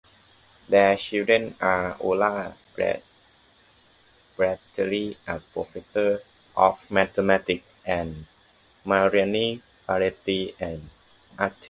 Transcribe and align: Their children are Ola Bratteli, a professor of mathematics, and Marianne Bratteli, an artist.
Their 0.67 0.97
children 0.97 1.53
are 1.61 1.95
Ola 1.99 2.55
Bratteli, 2.75 5.15
a 5.27 5.39
professor 5.39 6.21
of 6.57 6.89
mathematics, 6.89 7.67
and 7.85 8.25
Marianne 8.83 9.61
Bratteli, 9.87 10.59
an 10.59 10.89
artist. 11.37 11.59